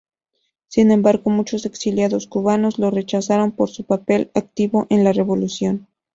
[0.67, 5.85] Sin embargo, muchos exilados cubanos lo rechazaron por su papel activo en la revolución.